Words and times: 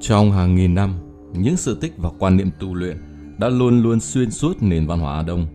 Trong 0.00 0.32
hàng 0.32 0.54
nghìn 0.54 0.74
năm, 0.74 0.94
những 1.32 1.56
sự 1.56 1.78
tích 1.80 1.92
và 1.98 2.10
quan 2.18 2.36
niệm 2.36 2.50
tu 2.58 2.74
luyện 2.74 2.96
đã 3.38 3.48
luôn 3.48 3.82
luôn 3.82 4.00
xuyên 4.00 4.30
suốt 4.30 4.56
nền 4.60 4.86
văn 4.86 5.00
hóa 5.00 5.16
Á 5.16 5.22
Đông. 5.22 5.46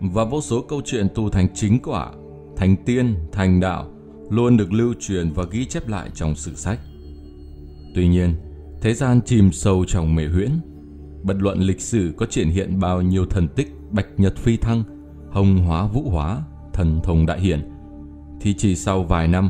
Và 0.00 0.24
vô 0.24 0.40
số 0.40 0.62
câu 0.62 0.80
chuyện 0.84 1.06
tu 1.14 1.30
thành 1.30 1.48
chính 1.54 1.78
quả, 1.82 2.12
thành 2.56 2.76
tiên, 2.76 3.14
thành 3.32 3.60
đạo 3.60 3.90
luôn 4.30 4.56
được 4.56 4.72
lưu 4.72 4.94
truyền 5.00 5.32
và 5.32 5.44
ghi 5.50 5.64
chép 5.64 5.88
lại 5.88 6.10
trong 6.14 6.34
sử 6.34 6.54
sách. 6.54 6.78
Tuy 7.94 8.08
nhiên, 8.08 8.34
thế 8.80 8.94
gian 8.94 9.20
chìm 9.24 9.52
sâu 9.52 9.84
trong 9.84 10.14
mê 10.14 10.26
huyễn. 10.26 10.50
Bất 11.22 11.36
luận 11.38 11.60
lịch 11.60 11.80
sử 11.80 12.14
có 12.16 12.26
triển 12.26 12.48
hiện 12.48 12.80
bao 12.80 13.02
nhiêu 13.02 13.26
thần 13.26 13.48
tích 13.48 13.72
bạch 13.90 14.08
nhật 14.16 14.36
phi 14.36 14.56
thăng, 14.56 14.82
hồng 15.30 15.58
hóa 15.58 15.86
vũ 15.86 16.10
hóa, 16.10 16.42
thần 16.72 17.00
thông 17.04 17.26
đại 17.26 17.40
hiển, 17.40 17.68
thì 18.40 18.54
chỉ 18.54 18.76
sau 18.76 19.02
vài 19.02 19.28
năm, 19.28 19.48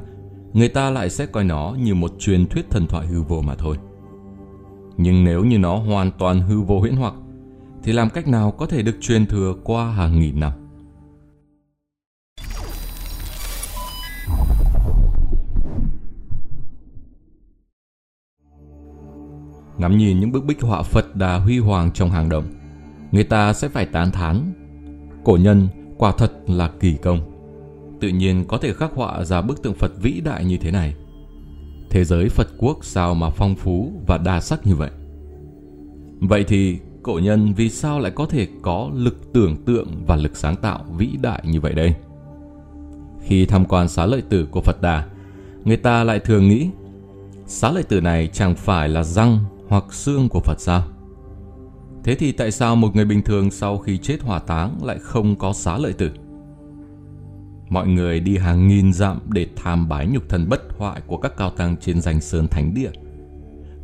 người 0.53 0.69
ta 0.69 0.91
lại 0.91 1.11
sẽ 1.11 1.27
coi 1.27 1.45
nó 1.45 1.77
như 1.79 1.95
một 1.95 2.13
truyền 2.19 2.47
thuyết 2.47 2.71
thần 2.71 2.87
thoại 2.87 3.07
hư 3.07 3.23
vô 3.23 3.41
mà 3.41 3.55
thôi. 3.55 3.77
Nhưng 4.97 5.25
nếu 5.25 5.45
như 5.45 5.59
nó 5.59 5.77
hoàn 5.77 6.11
toàn 6.19 6.41
hư 6.41 6.61
vô 6.61 6.81
huyễn 6.81 6.97
hoặc, 6.97 7.15
thì 7.83 7.93
làm 7.93 8.11
cách 8.11 8.29
nào 8.29 8.51
có 8.51 8.67
thể 8.67 8.83
được 8.83 8.97
truyền 9.01 9.27
thừa 9.27 9.55
qua 9.65 9.93
hàng 9.93 10.21
nghìn 10.21 10.41
năm? 10.41 10.53
Ngắm 19.79 19.99
nhìn 19.99 20.21
những 20.21 20.33
bức 20.33 20.45
bích 20.45 20.63
họa 20.63 20.83
Phật 20.83 21.17
Đà 21.17 21.39
huy 21.39 21.59
hoàng 21.59 21.91
trong 21.95 22.11
hàng 22.11 22.29
động, 22.29 22.45
người 23.13 23.25
ta 23.25 23.53
sẽ 23.53 23.69
phải 23.69 23.87
tán 23.87 24.11
thán. 24.11 24.53
Cổ 25.25 25.37
nhân 25.37 25.69
quả 25.99 26.13
thật 26.19 26.33
là 26.47 26.71
kỳ 26.81 26.97
công. 27.03 27.19
Tự 28.01 28.09
nhiên 28.09 28.45
có 28.49 28.59
thể 28.59 28.73
khắc 28.73 28.93
họa 28.95 29.25
ra 29.25 29.43
bức 29.43 29.63
tượng 29.63 29.75
Phật 29.75 29.93
vĩ 30.03 30.21
đại 30.25 30.45
như 30.45 30.57
thế 30.57 30.71
này. 30.71 30.95
Thế 31.93 32.05
giới 32.05 32.29
Phật 32.29 32.49
quốc 32.59 32.79
sao 32.83 33.15
mà 33.15 33.31
phong 33.31 33.55
phú 33.55 33.93
và 34.07 34.19
đa 34.19 34.41
sắc 34.41 34.67
như 34.67 34.75
vậy? 34.75 34.91
Vậy 36.21 36.45
thì 36.49 36.79
cổ 37.03 37.21
nhân 37.23 37.53
vì 37.57 37.69
sao 37.69 38.01
lại 38.01 38.13
có 38.15 38.27
thể 38.27 38.49
có 38.63 38.91
lực 38.95 39.33
tưởng 39.33 39.57
tượng 39.65 39.89
và 40.07 40.17
lực 40.17 40.37
sáng 40.37 40.57
tạo 40.57 40.85
vĩ 40.97 41.09
đại 41.23 41.43
như 41.47 41.61
vậy 41.61 41.75
đây? 41.75 41.95
Khi 43.23 43.47
tham 43.47 43.65
quan 43.65 43.89
xá 43.89 44.07
lợi 44.07 44.23
tử 44.23 44.47
của 44.51 44.61
Phật 44.61 44.83
Đà, 44.83 45.09
người 45.65 45.77
ta 45.77 46.05
lại 46.05 46.19
thường 46.19 46.49
nghĩ 46.49 46.69
xá 47.47 47.71
lợi 47.71 47.83
tử 47.83 48.01
này 48.01 48.29
chẳng 48.33 48.55
phải 48.55 48.89
là 48.89 49.03
răng 49.03 49.39
hoặc 49.69 49.85
xương 49.91 50.29
của 50.29 50.41
Phật 50.41 50.61
sao? 50.61 50.83
Thế 52.05 52.15
thì 52.15 52.33
tại 52.33 52.51
sao 52.51 52.77
một 52.77 52.97
người 52.97 53.05
bình 53.05 53.23
thường 53.23 53.51
sau 53.51 53.79
khi 53.79 53.99
chết 53.99 54.23
hỏa 54.23 54.39
táng 54.39 54.85
lại 54.85 54.99
không 54.99 55.37
có 55.37 55.53
xá 55.53 55.79
lợi 55.79 55.93
tử? 55.93 56.11
Mọi 57.73 57.89
người 57.89 58.21
đi 58.21 58.37
hàng 58.37 58.69
nghìn 58.69 58.93
dặm 58.93 59.21
để 59.29 59.47
tham 59.57 59.89
bái 59.89 60.07
nhục 60.07 60.29
thân 60.29 60.49
bất 60.49 60.63
hoại 60.79 61.01
của 61.07 61.17
các 61.17 61.33
cao 61.37 61.51
tăng 61.51 61.77
trên 61.77 62.01
danh 62.01 62.21
sơn 62.21 62.49
thánh 62.49 62.75
địa. 62.75 62.91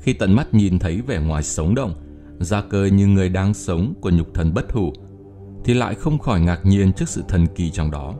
Khi 0.00 0.12
tận 0.12 0.32
mắt 0.32 0.54
nhìn 0.54 0.78
thấy 0.78 1.00
vẻ 1.00 1.20
ngoài 1.20 1.42
sống 1.42 1.74
động, 1.74 1.94
ra 2.38 2.60
cơ 2.60 2.84
như 2.84 3.06
người 3.06 3.28
đang 3.28 3.54
sống 3.54 3.94
của 4.00 4.10
nhục 4.10 4.34
thân 4.34 4.54
bất 4.54 4.72
hủ, 4.72 4.92
thì 5.64 5.74
lại 5.74 5.94
không 5.94 6.18
khỏi 6.18 6.40
ngạc 6.40 6.60
nhiên 6.64 6.92
trước 6.92 7.08
sự 7.08 7.22
thần 7.28 7.46
kỳ 7.46 7.70
trong 7.70 7.90
đó. 7.90 8.14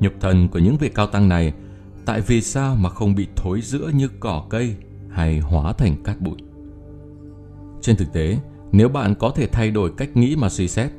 Nhục 0.00 0.12
thân 0.20 0.48
của 0.48 0.58
những 0.58 0.76
vị 0.76 0.90
cao 0.94 1.06
tăng 1.06 1.28
này 1.28 1.52
tại 2.06 2.20
vì 2.20 2.40
sao 2.40 2.76
mà 2.76 2.88
không 2.88 3.14
bị 3.14 3.28
thối 3.36 3.60
rữa 3.60 3.90
như 3.94 4.08
cỏ 4.20 4.46
cây 4.50 4.76
hay 5.10 5.38
hóa 5.38 5.72
thành 5.72 6.02
cát 6.02 6.20
bụi. 6.20 6.36
Trên 7.80 7.96
thực 7.96 8.12
tế, 8.12 8.38
nếu 8.72 8.88
bạn 8.88 9.14
có 9.14 9.30
thể 9.30 9.46
thay 9.46 9.70
đổi 9.70 9.92
cách 9.96 10.16
nghĩ 10.16 10.36
mà 10.36 10.48
suy 10.48 10.68
xét, 10.68 10.90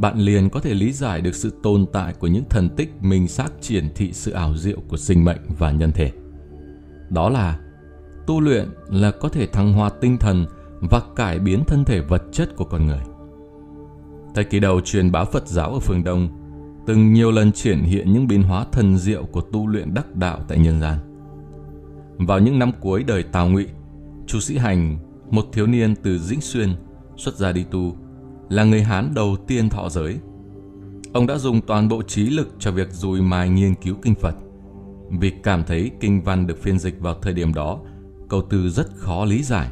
bạn 0.00 0.18
liền 0.18 0.50
có 0.50 0.60
thể 0.60 0.74
lý 0.74 0.92
giải 0.92 1.20
được 1.20 1.34
sự 1.34 1.52
tồn 1.62 1.86
tại 1.92 2.14
của 2.18 2.26
những 2.26 2.44
thần 2.50 2.68
tích 2.68 3.02
minh 3.02 3.28
xác 3.28 3.52
triển 3.60 3.88
thị 3.94 4.12
sự 4.12 4.32
ảo 4.32 4.56
diệu 4.56 4.78
của 4.88 4.96
sinh 4.96 5.24
mệnh 5.24 5.40
và 5.58 5.70
nhân 5.70 5.92
thể. 5.92 6.12
Đó 7.10 7.28
là 7.28 7.58
tu 8.26 8.40
luyện 8.40 8.68
là 8.88 9.10
có 9.10 9.28
thể 9.28 9.46
thăng 9.46 9.72
hoa 9.72 9.90
tinh 10.00 10.16
thần 10.16 10.46
và 10.80 11.00
cải 11.16 11.38
biến 11.38 11.64
thân 11.64 11.84
thể 11.84 12.00
vật 12.00 12.22
chất 12.32 12.56
của 12.56 12.64
con 12.64 12.86
người. 12.86 13.00
Thời 14.34 14.44
kỳ 14.44 14.60
đầu 14.60 14.80
truyền 14.80 15.12
bá 15.12 15.24
Phật 15.24 15.48
giáo 15.48 15.72
ở 15.72 15.78
phương 15.78 16.04
Đông 16.04 16.28
từng 16.86 17.12
nhiều 17.12 17.30
lần 17.30 17.52
triển 17.52 17.82
hiện 17.82 18.12
những 18.12 18.26
biến 18.26 18.42
hóa 18.42 18.64
thần 18.72 18.98
diệu 18.98 19.24
của 19.24 19.40
tu 19.40 19.66
luyện 19.66 19.94
đắc 19.94 20.16
đạo 20.16 20.40
tại 20.48 20.58
nhân 20.58 20.80
gian. 20.80 20.98
Vào 22.18 22.38
những 22.38 22.58
năm 22.58 22.72
cuối 22.80 23.04
đời 23.04 23.22
Tào 23.22 23.48
Ngụy, 23.48 23.66
Chu 24.26 24.40
Sĩ 24.40 24.56
Hành, 24.56 24.98
một 25.30 25.44
thiếu 25.52 25.66
niên 25.66 25.94
từ 26.02 26.18
Dĩnh 26.18 26.40
Xuyên, 26.40 26.68
xuất 27.16 27.36
gia 27.36 27.52
đi 27.52 27.64
tu, 27.70 27.96
là 28.50 28.64
người 28.64 28.82
Hán 28.82 29.14
đầu 29.14 29.36
tiên 29.46 29.68
thọ 29.68 29.88
giới. 29.88 30.16
Ông 31.12 31.26
đã 31.26 31.38
dùng 31.38 31.60
toàn 31.60 31.88
bộ 31.88 32.02
trí 32.02 32.30
lực 32.30 32.54
cho 32.58 32.72
việc 32.72 32.92
dùi 32.92 33.22
mài 33.22 33.48
nghiên 33.48 33.74
cứu 33.74 33.96
kinh 34.02 34.14
Phật. 34.14 34.34
Vì 35.10 35.30
cảm 35.30 35.64
thấy 35.64 35.90
kinh 36.00 36.22
văn 36.22 36.46
được 36.46 36.62
phiên 36.62 36.78
dịch 36.78 37.00
vào 37.00 37.14
thời 37.14 37.32
điểm 37.32 37.54
đó, 37.54 37.78
câu 38.28 38.42
từ 38.50 38.70
rất 38.70 38.86
khó 38.96 39.24
lý 39.24 39.42
giải, 39.42 39.68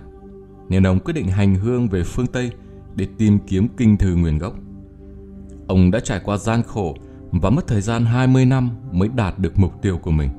nên 0.68 0.86
ông 0.86 1.00
quyết 1.00 1.14
định 1.14 1.28
hành 1.28 1.54
hương 1.54 1.88
về 1.88 2.02
phương 2.02 2.26
Tây 2.26 2.50
để 2.94 3.06
tìm 3.18 3.38
kiếm 3.46 3.68
kinh 3.76 3.96
thư 3.96 4.14
nguyên 4.14 4.38
gốc. 4.38 4.54
Ông 5.66 5.90
đã 5.90 6.00
trải 6.00 6.20
qua 6.24 6.36
gian 6.36 6.62
khổ 6.62 6.94
và 7.30 7.50
mất 7.50 7.66
thời 7.66 7.80
gian 7.80 8.04
20 8.04 8.44
năm 8.44 8.70
mới 8.92 9.08
đạt 9.08 9.38
được 9.38 9.58
mục 9.58 9.82
tiêu 9.82 9.98
của 9.98 10.10
mình. 10.10 10.30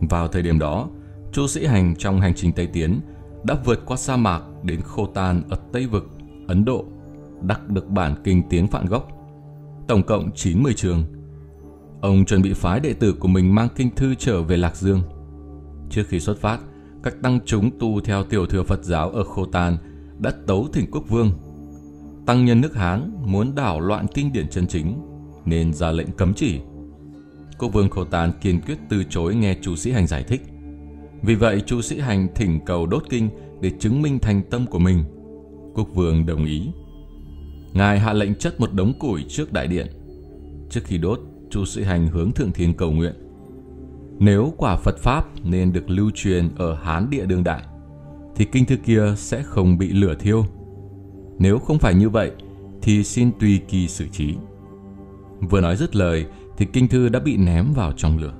Vào 0.00 0.28
thời 0.28 0.42
điểm 0.42 0.58
đó, 0.58 0.88
Chu 1.32 1.46
Sĩ 1.46 1.66
Hành 1.66 1.94
trong 1.98 2.20
hành 2.20 2.34
trình 2.34 2.52
Tây 2.52 2.66
Tiến 2.66 3.00
đã 3.44 3.56
vượt 3.64 3.86
qua 3.86 3.96
sa 3.96 4.16
mạc 4.16 4.42
đến 4.62 4.80
Khô 4.80 5.06
Tan 5.06 5.42
ở 5.48 5.58
Tây 5.72 5.86
Vực, 5.86 6.10
Ấn 6.48 6.64
Độ, 6.64 6.84
đắc 7.46 7.68
được 7.68 7.88
bản 7.88 8.14
kinh 8.24 8.42
tiếng 8.50 8.66
Phạn 8.66 8.86
gốc, 8.86 9.08
tổng 9.88 10.02
cộng 10.02 10.30
90 10.34 10.74
trường. 10.74 11.04
Ông 12.00 12.24
chuẩn 12.24 12.42
bị 12.42 12.52
phái 12.52 12.80
đệ 12.80 12.92
tử 12.92 13.12
của 13.12 13.28
mình 13.28 13.54
mang 13.54 13.68
kinh 13.76 13.90
thư 13.94 14.14
trở 14.14 14.42
về 14.42 14.56
Lạc 14.56 14.76
Dương. 14.76 15.02
Trước 15.90 16.02
khi 16.08 16.20
xuất 16.20 16.40
phát, 16.40 16.60
các 17.02 17.22
tăng 17.22 17.38
chúng 17.46 17.70
tu 17.78 18.00
theo 18.00 18.24
tiểu 18.24 18.46
thừa 18.46 18.62
Phật 18.62 18.84
giáo 18.84 19.10
ở 19.10 19.24
Khô 19.24 19.44
Tan 19.44 19.76
đã 20.18 20.32
tấu 20.46 20.68
thỉnh 20.72 20.86
quốc 20.90 21.08
vương. 21.08 21.30
Tăng 22.26 22.44
nhân 22.44 22.60
nước 22.60 22.74
Hán 22.74 23.12
muốn 23.26 23.54
đảo 23.54 23.80
loạn 23.80 24.06
kinh 24.14 24.32
điển 24.32 24.48
chân 24.48 24.66
chính, 24.66 24.98
nên 25.44 25.72
ra 25.72 25.92
lệnh 25.92 26.12
cấm 26.12 26.34
chỉ. 26.34 26.60
Quốc 27.58 27.72
vương 27.72 27.90
Khô 27.90 28.04
Tan 28.04 28.32
kiên 28.40 28.60
quyết 28.60 28.78
từ 28.88 29.04
chối 29.10 29.34
nghe 29.34 29.56
chu 29.62 29.76
sĩ 29.76 29.90
hành 29.90 30.06
giải 30.06 30.22
thích. 30.22 30.42
Vì 31.22 31.34
vậy, 31.34 31.60
chu 31.66 31.82
sĩ 31.82 31.98
hành 31.98 32.28
thỉnh 32.34 32.60
cầu 32.66 32.86
đốt 32.86 33.02
kinh 33.10 33.28
để 33.60 33.70
chứng 33.70 34.02
minh 34.02 34.18
thành 34.18 34.42
tâm 34.50 34.66
của 34.66 34.78
mình. 34.78 35.04
Quốc 35.74 35.88
vương 35.94 36.26
đồng 36.26 36.44
ý. 36.44 36.68
Ngài 37.74 37.98
hạ 37.98 38.12
lệnh 38.12 38.34
chất 38.34 38.60
một 38.60 38.72
đống 38.72 38.92
củi 38.98 39.24
trước 39.28 39.52
đại 39.52 39.66
điện. 39.66 39.86
Trước 40.70 40.80
khi 40.84 40.98
đốt, 40.98 41.20
chu 41.50 41.64
sĩ 41.64 41.82
hành 41.82 42.08
hướng 42.08 42.32
thượng 42.32 42.52
thiên 42.52 42.74
cầu 42.74 42.92
nguyện. 42.92 43.12
Nếu 44.18 44.52
quả 44.56 44.76
Phật 44.76 44.98
Pháp 44.98 45.26
nên 45.44 45.72
được 45.72 45.90
lưu 45.90 46.10
truyền 46.14 46.48
ở 46.56 46.74
Hán 46.74 47.10
địa 47.10 47.26
đương 47.26 47.44
đại, 47.44 47.62
thì 48.36 48.44
kinh 48.44 48.64
thư 48.64 48.76
kia 48.76 49.14
sẽ 49.16 49.42
không 49.42 49.78
bị 49.78 49.92
lửa 49.92 50.14
thiêu. 50.18 50.44
Nếu 51.38 51.58
không 51.58 51.78
phải 51.78 51.94
như 51.94 52.08
vậy, 52.08 52.30
thì 52.82 53.04
xin 53.04 53.30
tùy 53.40 53.60
kỳ 53.68 53.88
xử 53.88 54.08
trí. 54.08 54.34
Vừa 55.40 55.60
nói 55.60 55.76
dứt 55.76 55.96
lời, 55.96 56.26
thì 56.56 56.66
kinh 56.72 56.88
thư 56.88 57.08
đã 57.08 57.20
bị 57.20 57.36
ném 57.36 57.72
vào 57.74 57.92
trong 57.92 58.18
lửa. 58.18 58.34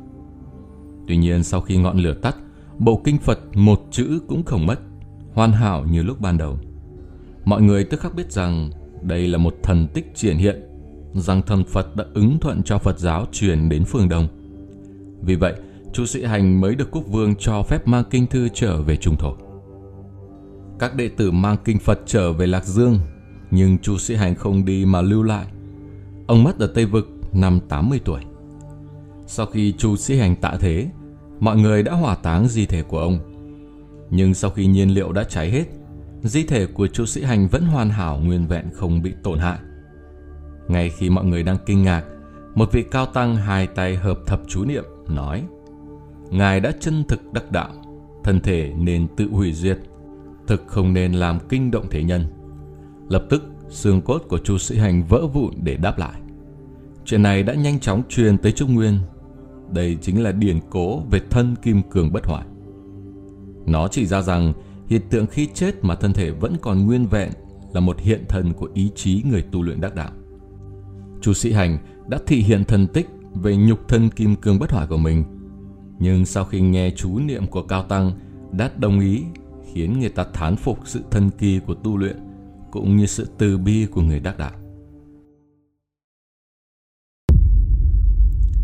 Tuy 1.09 1.17
nhiên 1.17 1.43
sau 1.43 1.61
khi 1.61 1.77
ngọn 1.77 1.99
lửa 1.99 2.15
tắt, 2.15 2.37
bộ 2.79 3.01
kinh 3.05 3.19
Phật 3.19 3.41
một 3.55 3.81
chữ 3.91 4.21
cũng 4.29 4.43
không 4.43 4.67
mất, 4.67 4.81
hoàn 5.33 5.53
hảo 5.53 5.85
như 5.91 6.03
lúc 6.03 6.21
ban 6.21 6.39
đầu. 6.39 6.59
Mọi 7.45 7.63
người 7.63 7.85
tức 7.85 8.01
khắc 8.01 8.15
biết 8.15 8.33
rằng 8.33 8.71
đây 9.05 9.29
là 9.29 9.39
một 9.39 9.55
thần 9.63 9.89
tích 9.95 10.15
triển 10.15 10.37
hiện, 10.37 10.63
rằng 11.15 11.43
thần 11.43 11.65
Phật 11.65 11.97
đã 11.97 12.05
ứng 12.15 12.39
thuận 12.39 12.63
cho 12.63 12.79
Phật 12.79 12.99
giáo 12.99 13.27
truyền 13.33 13.69
đến 13.69 13.85
phương 13.85 14.09
Đông. 14.09 14.29
Vì 15.23 15.35
vậy, 15.35 15.55
Chu 15.93 16.07
Sĩ 16.07 16.25
Hành 16.25 16.61
mới 16.61 16.75
được 16.75 16.91
quốc 16.91 17.05
vương 17.07 17.35
cho 17.39 17.63
phép 17.63 17.89
mang 17.89 18.05
kinh 18.11 18.27
thư 18.27 18.49
trở 18.55 18.83
về 18.83 18.97
trung 18.97 19.17
thổ. 19.17 19.35
Các 20.79 20.95
đệ 20.97 21.09
tử 21.09 21.31
mang 21.31 21.57
kinh 21.65 21.79
Phật 21.79 22.01
trở 22.07 22.33
về 22.33 22.47
Lạc 22.47 22.65
Dương, 22.65 22.99
nhưng 23.51 23.79
Chu 23.79 23.99
Sĩ 23.99 24.15
Hành 24.15 24.35
không 24.35 24.65
đi 24.65 24.85
mà 24.85 25.01
lưu 25.01 25.23
lại. 25.23 25.47
Ông 26.27 26.45
mất 26.45 26.59
ở 26.59 26.67
Tây 26.67 26.87
Vực 26.87 27.09
năm 27.33 27.61
80 27.69 28.01
tuổi. 28.05 28.21
Sau 29.27 29.47
khi 29.47 29.73
Chu 29.79 29.97
Sĩ 29.97 30.17
Hành 30.17 30.37
tạ 30.37 30.57
thế, 30.61 30.89
mọi 31.41 31.57
người 31.57 31.83
đã 31.83 31.93
hỏa 31.93 32.15
táng 32.15 32.49
di 32.49 32.67
thể 32.67 32.83
của 32.83 32.99
ông. 32.99 33.19
Nhưng 34.11 34.35
sau 34.35 34.51
khi 34.51 34.67
nhiên 34.67 34.95
liệu 34.95 35.13
đã 35.13 35.25
cháy 35.25 35.51
hết, 35.51 35.65
di 36.25 36.45
thể 36.45 36.67
của 36.67 36.87
Chu 36.87 37.07
Sĩ 37.07 37.23
Hành 37.23 37.49
vẫn 37.49 37.65
hoàn 37.65 37.91
hảo 37.91 38.19
nguyên 38.19 38.47
vẹn 38.47 38.65
không 38.75 39.03
bị 39.03 39.13
tổn 39.23 39.39
hại. 39.39 39.59
Ngay 40.69 40.91
khi 40.91 41.11
mọi 41.11 41.25
người 41.25 41.43
đang 41.43 41.57
kinh 41.67 41.83
ngạc, 41.83 42.05
một 42.55 42.73
vị 42.73 42.85
cao 42.91 43.07
tăng 43.07 43.37
hai 43.37 43.67
tay 43.67 43.97
hợp 43.97 44.19
thập 44.27 44.41
chú 44.49 44.65
niệm 44.65 44.85
nói 45.09 45.45
Ngài 46.31 46.61
đã 46.61 46.73
chân 46.81 47.05
thực 47.09 47.33
đắc 47.33 47.53
đạo, 47.53 47.71
thân 48.25 48.41
thể 48.41 48.73
nên 48.79 49.09
tự 49.17 49.29
hủy 49.33 49.53
diệt, 49.53 49.79
thực 50.47 50.63
không 50.67 50.93
nên 50.93 51.13
làm 51.13 51.39
kinh 51.49 51.71
động 51.71 51.87
thế 51.91 52.03
nhân. 52.03 52.25
Lập 53.09 53.25
tức, 53.31 53.45
xương 53.69 54.03
cốt 54.03 54.23
của 54.29 54.39
Chu 54.39 54.59
Sĩ 54.59 54.79
Hành 54.79 55.05
vỡ 55.05 55.27
vụn 55.27 55.55
để 55.63 55.77
đáp 55.77 55.99
lại. 55.99 56.21
Chuyện 57.05 57.23
này 57.23 57.43
đã 57.43 57.55
nhanh 57.55 57.81
chóng 57.81 58.03
truyền 58.09 58.39
tới 58.39 58.53
Trung 58.53 58.75
Nguyên. 58.75 58.99
Đây 59.71 59.99
chính 60.01 60.23
là 60.23 60.33
điển 60.33 60.61
cố 60.71 61.01
về 61.11 61.21
thân 61.31 61.57
kim 61.63 61.83
cường 61.83 62.13
bất 62.13 62.27
hoại. 62.27 62.45
Nó 63.67 63.89
chỉ 63.89 64.07
ra 64.07 64.23
rằng 64.23 64.53
hiện 64.89 65.03
tượng 65.11 65.27
khi 65.27 65.49
chết 65.55 65.85
mà 65.85 65.95
thân 65.95 66.13
thể 66.13 66.31
vẫn 66.31 66.57
còn 66.61 66.87
nguyên 66.87 67.07
vẹn 67.07 67.31
là 67.73 67.81
một 67.81 68.01
hiện 68.01 68.25
thân 68.29 68.53
của 68.53 68.69
ý 68.75 68.91
chí 68.95 69.23
người 69.31 69.43
tu 69.43 69.63
luyện 69.63 69.81
đắc 69.81 69.95
đạo. 69.95 70.11
Chu 71.21 71.33
Sĩ 71.33 71.53
Hành 71.53 71.79
đã 72.09 72.19
thị 72.27 72.37
hiện 72.37 72.65
thần 72.65 72.87
tích 72.87 73.09
về 73.35 73.57
nhục 73.57 73.89
thân 73.89 74.11
kim 74.11 74.37
cương 74.37 74.59
bất 74.59 74.71
hoại 74.71 74.87
của 74.87 74.97
mình. 74.97 75.25
Nhưng 75.99 76.27
sau 76.27 76.45
khi 76.45 76.61
nghe 76.61 76.91
chú 76.91 77.19
niệm 77.19 77.47
của 77.47 77.63
Cao 77.63 77.83
Tăng 77.83 78.13
đã 78.53 78.71
đồng 78.77 79.01
ý 79.01 79.23
khiến 79.73 80.01
người 80.01 80.09
ta 80.09 80.25
thán 80.33 80.57
phục 80.57 80.79
sự 80.85 81.01
thân 81.11 81.31
kỳ 81.39 81.61
của 81.67 81.75
tu 81.75 81.97
luyện 81.97 82.17
cũng 82.71 82.97
như 82.97 83.07
sự 83.07 83.27
từ 83.39 83.59
bi 83.59 83.87
của 83.87 84.03
người 84.03 84.21
đắc 84.21 84.39
đạo. 84.39 84.53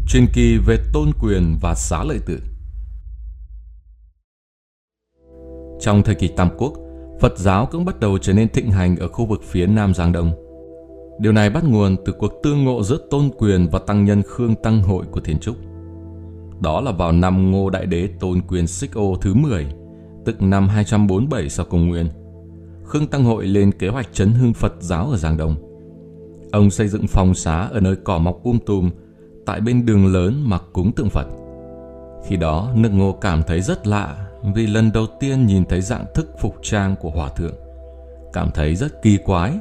Truyền 0.09 0.27
kỳ 0.33 0.59
về 0.59 0.77
tôn 0.93 1.11
quyền 1.21 1.57
và 1.61 1.75
xá 1.75 2.05
lợi 2.05 2.19
tử 2.27 2.41
Trong 5.81 6.03
thời 6.03 6.15
kỳ 6.15 6.29
Tam 6.29 6.49
Quốc, 6.59 6.73
Phật 7.21 7.39
giáo 7.39 7.67
cũng 7.67 7.85
bắt 7.85 8.01
đầu 8.01 8.19
trở 8.19 8.33
nên 8.33 8.49
thịnh 8.49 8.71
hành 8.71 8.97
ở 8.97 9.09
khu 9.09 9.27
vực 9.27 9.43
phía 9.45 9.67
Nam 9.67 9.95
Giang 9.95 10.13
Đông. 10.13 10.33
Điều 11.21 11.33
này 11.33 11.51
bắt 11.51 11.65
nguồn 11.65 11.97
từ 12.05 12.13
cuộc 12.13 12.33
tương 12.43 12.65
ngộ 12.65 12.83
giữa 12.83 12.99
Tôn 13.11 13.31
Quyền 13.39 13.69
và 13.73 13.79
tăng 13.79 14.05
nhân 14.05 14.23
Khương 14.23 14.55
Tăng 14.55 14.83
Hội 14.83 15.05
của 15.11 15.21
Thiên 15.21 15.39
Trúc. 15.39 15.57
Đó 16.61 16.81
là 16.81 16.93
vào 16.93 17.13
năm 17.13 17.51
Ngô 17.51 17.71
Đại 17.71 17.87
Đế 17.87 18.09
Tôn 18.21 18.41
Quyền 18.49 18.67
Xích 18.67 18.95
Ô 18.95 19.17
thứ 19.21 19.35
10, 19.35 19.67
tức 20.25 20.43
năm 20.43 20.69
247 20.69 21.49
sau 21.49 21.67
công 21.71 21.89
nguyên. 21.89 22.09
Khương 22.85 23.07
Tăng 23.07 23.25
Hội 23.25 23.47
lên 23.47 23.73
kế 23.73 23.89
hoạch 23.89 24.09
chấn 24.13 24.33
hưng 24.33 24.55
Phật 24.55 24.73
giáo 24.81 25.11
ở 25.11 25.17
Giang 25.17 25.37
Đông. 25.37 25.55
Ông 26.53 26.71
xây 26.71 26.89
dựng 26.89 27.07
phòng 27.07 27.35
xá 27.35 27.69
ở 27.73 27.81
nơi 27.81 27.97
cỏ 28.05 28.19
mọc 28.19 28.43
um 28.43 28.59
tùm, 28.67 28.91
tại 29.47 29.61
bên 29.61 29.87
đường 29.87 30.13
lớn 30.13 30.43
mà 30.45 30.59
cúng 30.73 30.93
tượng 30.93 31.11
Phật. 31.11 31.27
Khi 32.29 32.37
đó, 32.37 32.73
nước 32.77 32.91
ngô 32.93 33.13
cảm 33.13 33.43
thấy 33.43 33.61
rất 33.61 33.87
lạ 33.87 34.30
vì 34.43 34.67
lần 34.67 34.93
đầu 34.93 35.07
tiên 35.21 35.47
nhìn 35.47 35.65
thấy 35.65 35.81
dạng 35.81 36.05
thức 36.15 36.31
phục 36.41 36.57
trang 36.63 36.97
của 37.01 37.11
hòa 37.11 37.29
thượng. 37.29 37.55
Cảm 38.33 38.51
thấy 38.55 38.75
rất 38.75 39.03
kỳ 39.03 39.17
quái, 39.25 39.53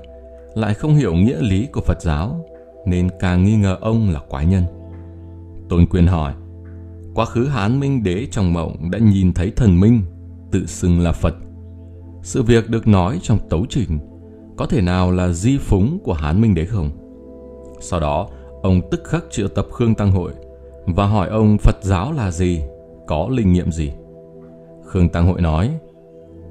lại 0.53 0.73
không 0.73 0.95
hiểu 0.95 1.13
nghĩa 1.13 1.41
lý 1.41 1.65
của 1.65 1.81
Phật 1.81 2.01
giáo, 2.01 2.45
nên 2.85 3.09
càng 3.19 3.43
nghi 3.43 3.55
ngờ 3.55 3.77
ông 3.81 4.09
là 4.09 4.19
quái 4.29 4.45
nhân. 4.45 4.63
Tôn 5.69 5.85
Quyền 5.85 6.07
hỏi, 6.07 6.33
quá 7.15 7.25
khứ 7.25 7.45
Hán 7.45 7.79
Minh 7.79 8.03
Đế 8.03 8.27
trong 8.31 8.53
mộng 8.53 8.91
đã 8.91 8.99
nhìn 8.99 9.33
thấy 9.33 9.51
thần 9.55 9.79
minh, 9.79 10.01
tự 10.51 10.65
xưng 10.65 10.99
là 10.99 11.11
Phật. 11.11 11.35
Sự 12.21 12.43
việc 12.43 12.69
được 12.69 12.87
nói 12.87 13.19
trong 13.21 13.39
tấu 13.49 13.65
trình, 13.69 13.99
có 14.57 14.65
thể 14.65 14.81
nào 14.81 15.11
là 15.11 15.29
di 15.29 15.57
phúng 15.57 15.99
của 16.03 16.13
Hán 16.13 16.41
Minh 16.41 16.55
Đế 16.55 16.65
không? 16.65 16.89
Sau 17.81 17.99
đó, 17.99 18.27
ông 18.61 18.81
tức 18.91 19.01
khắc 19.03 19.23
triệu 19.31 19.47
tập 19.47 19.67
Khương 19.71 19.95
Tăng 19.95 20.11
Hội 20.11 20.31
và 20.85 21.05
hỏi 21.05 21.29
ông 21.29 21.57
Phật 21.57 21.75
giáo 21.81 22.11
là 22.11 22.31
gì, 22.31 22.61
có 23.07 23.27
linh 23.31 23.53
nghiệm 23.53 23.71
gì. 23.71 23.91
Khương 24.89 25.09
Tăng 25.09 25.27
Hội 25.27 25.41
nói, 25.41 25.79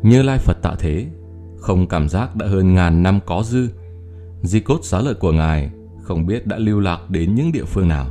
Như 0.03 0.23
Lai 0.23 0.39
Phật 0.39 0.63
tạ 0.63 0.75
thế, 0.79 1.07
không 1.57 1.87
cảm 1.87 2.09
giác 2.09 2.37
đã 2.37 2.47
hơn 2.47 2.75
ngàn 2.75 3.03
năm 3.03 3.21
có 3.27 3.43
dư. 3.43 3.69
Di 4.43 4.61
cốt 4.61 4.79
xá 4.83 5.01
lợi 5.01 5.15
của 5.15 5.33
Ngài 5.33 5.71
không 6.03 6.27
biết 6.27 6.47
đã 6.47 6.59
lưu 6.59 6.81
lạc 6.81 7.11
đến 7.11 7.35
những 7.35 7.53
địa 7.53 7.65
phương 7.65 7.89
nào. 7.89 8.07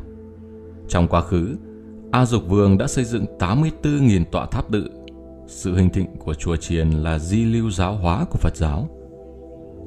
Trong 0.87 1.07
quá 1.07 1.21
khứ, 1.21 1.55
A 2.11 2.25
Dục 2.25 2.43
Vương 2.47 2.77
đã 2.77 2.87
xây 2.87 3.03
dựng 3.03 3.25
84.000 3.39 4.23
tọa 4.31 4.45
tháp 4.45 4.71
tự. 4.71 4.89
Sự 5.47 5.75
hình 5.75 5.89
thịnh 5.89 6.17
của 6.17 6.33
chùa 6.33 6.55
Triền 6.55 6.89
là 6.89 7.19
di 7.19 7.45
lưu 7.45 7.71
giáo 7.71 7.95
hóa 7.95 8.25
của 8.29 8.37
Phật 8.37 8.55
giáo. 8.55 8.89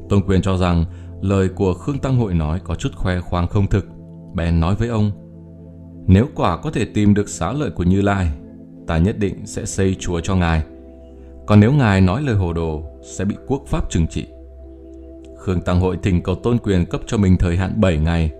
Tôn 0.08 0.22
Quyền 0.26 0.42
cho 0.42 0.56
rằng 0.56 0.84
lời 1.22 1.48
của 1.48 1.74
Khương 1.74 1.98
Tăng 1.98 2.16
Hội 2.16 2.34
nói 2.34 2.60
có 2.64 2.74
chút 2.74 2.90
khoe 2.96 3.20
khoang 3.20 3.48
không 3.48 3.66
thực. 3.66 3.86
Bèn 4.34 4.60
nói 4.60 4.74
với 4.74 4.88
ông, 4.88 5.10
nếu 6.06 6.26
quả 6.34 6.56
có 6.56 6.70
thể 6.70 6.84
tìm 6.84 7.14
được 7.14 7.28
xá 7.28 7.52
lợi 7.52 7.70
của 7.70 7.82
Như 7.82 8.02
Lai, 8.02 8.30
ta 8.90 8.98
nhất 8.98 9.18
định 9.18 9.46
sẽ 9.46 9.64
xây 9.64 9.94
chùa 9.94 10.20
cho 10.20 10.36
ngài. 10.36 10.62
Còn 11.46 11.60
nếu 11.60 11.72
ngài 11.72 12.00
nói 12.00 12.22
lời 12.22 12.34
hồ 12.34 12.52
đồ, 12.52 12.82
sẽ 13.02 13.24
bị 13.24 13.36
quốc 13.46 13.62
pháp 13.66 13.90
trừng 13.90 14.06
trị. 14.06 14.26
Khương 15.38 15.60
Tăng 15.60 15.80
Hội 15.80 15.98
thỉnh 16.02 16.22
cầu 16.22 16.34
tôn 16.34 16.58
quyền 16.58 16.86
cấp 16.86 17.00
cho 17.06 17.16
mình 17.16 17.36
thời 17.36 17.56
hạn 17.56 17.80
7 17.80 17.98
ngày, 17.98 18.30